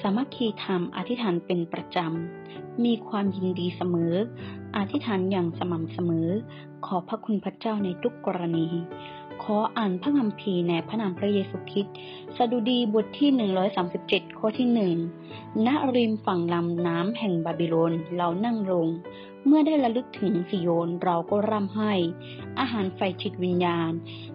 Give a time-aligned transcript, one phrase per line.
[0.00, 4.14] สามัคคีธรรมอธิษฐานเป็นประจำ มีความยินดีเสมอ
[4.76, 6.28] อธิษฐานอย่างสม่ำเสมอ
[6.86, 8.68] ขอพระคุณพระเจ้าในทุกกรณี
[9.42, 11.94] ขออ่านพระคัมภีร์ในพระนามพระเยซูคริสต์
[12.36, 13.30] สดุดีบทที่
[13.84, 14.94] 137 ข้อที่หนึ่ง
[15.66, 18.88] ณริมฝั่งลำน้ำแห่งบาบิโลนเรานั่งลง
[19.46, 21.92] เมื่อได้ระลึกถึงสิโยนเราก็ร่ำไห้
[22.58, 23.92] อาหารไฟจิตวิญญาณ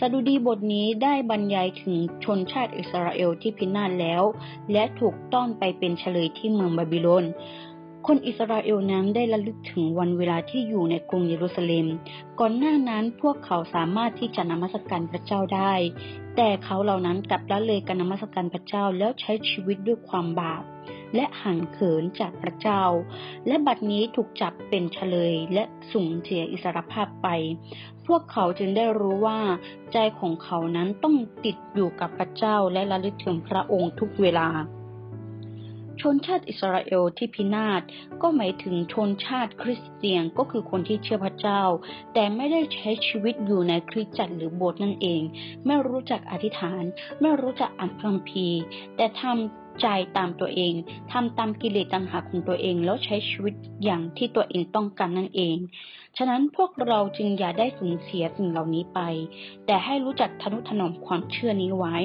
[0.00, 4.22] สดุดีบทนี้ได้บรรยายถึงชนชาติอิสราเอลที่พินาศแล้ว
[4.72, 7.24] และถูกต้อนไปเป็นเฉลยที่เมืองบาบิโลน
[8.10, 11.86] คนอิสราเอลนั้นได้ระลึกถึงวันเวลาที่อยู่ในกรุงเยรูซาเล็ม
[12.40, 15.74] ก่อนหน้านั้นพวกเขาสามารถที่จะนมัสการพระเจ้าได้
[16.36, 20.62] แต่เขาเหล่านั้นกลับละเลยการนมัสการพระเจ้าแล้วใช้ชีวิตด้วยความบาป
[21.14, 22.82] และห่างเขินจากพระเจ้า
[23.46, 27.28] และบัดนี้ถูกจับเป็นเฉลยและสูญเสียอิสรภาพไป
[28.06, 29.40] พวกเขาจึงได้รู้ว่า
[29.92, 34.48] ใจของเขานั้นต้องติดอยู่กับพระเจ้าและระลึกถึงพระองค์ทุกเวลา
[36.00, 37.82] ชนชาติอิสราเอลที่พินาศ
[38.22, 41.62] ก็หมายถึงชนชาติคริสเตียนก็คือคนที่เชื่อพระเจ้า
[42.14, 45.22] แต่ไม่ได้ใช้ชีวิตอยู่ในคริสตจักรหรือโบสถ์นั่นเอง
[45.66, 46.84] ไม่รู้จักอธิษฐาน
[47.20, 48.60] ไม่รู้จักอ่านพระคัมภีร์
[48.96, 50.74] แต่ทำ ใจตามตัวเอง
[51.12, 55.56] ทำตามกิเลสตัณหาของตัวเองแล้วใช้ชีวิตอย่างที่ตัวเองต้องการนั่นเอง
[56.16, 59.00] ฉะนั้นพวกเราจึงอย่าได้สูญเสียสิ่งเหล่านี้ไป
[59.66, 61.96] แต่ให้รู้จักทนุถนอมความเชื่อนี้ไว้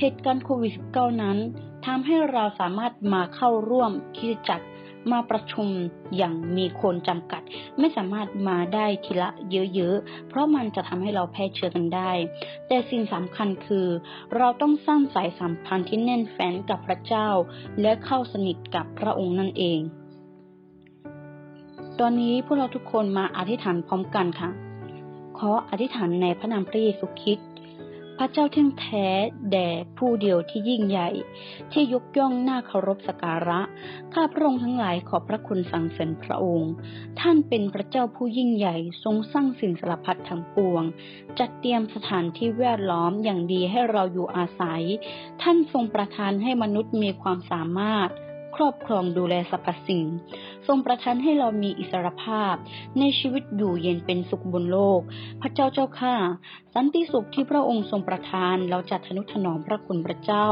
[0.00, 1.38] เหตุการณ์โควิด -19 นั้น
[1.86, 4.66] ทำให้เราสามารถมาเข้าร่วมคิดจักร
[5.12, 5.68] มาประชุม
[6.16, 7.42] อย่างมีคนจำกัด
[7.78, 9.30] ไม่สามารถมาได้ทีละ
[9.74, 12.12] เยอะๆ เพราะมันจะทำให้เราแพร่เชื้อกันได้
[12.68, 13.86] แต่สิ่งสำคัญคือ
[14.36, 17.28] เราต้องสร้างสายสัมพันธ์ที่แน่นแฟ้นกับพระเจ้า
[17.80, 19.80] และเข้าสนิทกับพระองค์นั่นเอง
[21.98, 24.50] ตอนนี้พวกเราทุกคนมาอธิษฐานพร้อมกันค่ะ
[25.38, 27.48] ขออธิษฐานในพระนามพระเยซูคริสต์
[28.18, 29.06] พระเจ้าเที่ยงแท้
[29.52, 31.08] แด่ผู้เดียวที่ยิ่งใหญ่
[31.72, 33.60] ที่ยกย่องหน้าเคารพสักการะ
[34.14, 36.72] ข้าพระองค์ทั้งหลายขอบพระคุณสรรเสริญพระองค์
[37.20, 40.82] ท่านเป็นพระเจ้าผู้ยิ่งใหญ่ทรงสร้างสิ่งสารพัดทั้งปวง
[41.38, 44.82] จัดเตรียมสถานที่แวดล้อมอย่างดีให้เราอยู่อาศัย
[45.42, 48.10] ท่านทรงประทานให้มนุษย์มีความสามารถ
[48.56, 50.04] ครอบครองดูแลสรรพสิ่ง
[50.68, 52.54] ทรงประทานให้เรามีอิสรภาพ
[52.98, 55.00] ในชีวิตอยู่เย็นเป็นสุขบนโลก
[55.42, 56.14] พระเจ้าเจ้าข้า
[56.74, 60.46] สันติสุขที่พระองค์ทรงประทาน เราจะทนุถนอมพระคุณพระเจ้า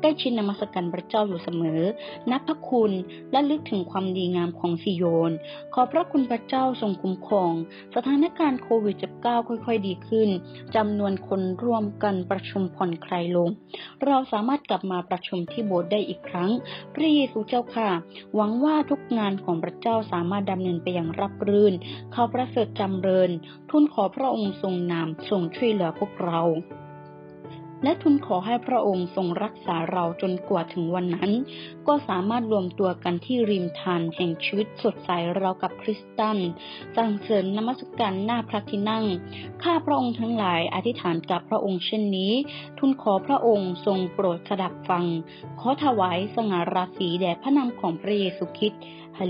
[0.00, 1.82] ใกล้ชิดนมัสการพระเจ้าอยู่เสมอ
[2.30, 2.92] นับพระคุณ
[3.32, 5.32] และลึกถึงความดีงามของซิโยน
[5.74, 7.52] ขอพระคุณพระเจ้าทรงคุ้มครอง
[7.94, 10.28] สถานการณ์โควิด -19 ค่อยๆ ดีขึ้น
[10.76, 13.48] จำนวนคนร่วมกันประชุมผ่อนคลายลง
[14.06, 16.50] เราสามารถกลับมาประชุมที่โบสถ์ได้อีกครั้ง
[16.94, 17.90] พระเยซูเจ้าค่ะ
[18.34, 21.74] หวังว่าทุกงานของพระเจ้าสามารถดำเนินไปอย่างรับรื่น
[22.12, 23.30] เขาประเสริฐจำเริญ
[23.70, 26.42] ทุนขอพระองค์ทรงนำทรงช่วยเหลือพวกเรา
[27.84, 31.32] และทุนขอให้พระองค์ทรงรักษาเราจนกว่าถึงวันนั้น
[31.86, 36.38] ก็สามารถรวมตัวกันที่ริมทานแห่งชีวิตสดใสเรากับคริสตัน
[36.96, 39.04] สรรเสริญนมัสการหน้าพระที่นั่ง
[39.62, 42.32] ข้าพระองค์ทั้งหลายอธิษฐานกับพระองค์เช่นนี้
[42.78, 45.04] ทุนขอพระองค์ทรงโปรดสดับฟัง
[45.60, 48.82] ขอถวายสง่าราศีแด่พระนามของพระเยซูคริสต์
[49.16, 49.24] ฮา